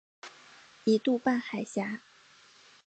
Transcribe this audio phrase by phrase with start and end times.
[0.83, 2.01] 一度半海峡。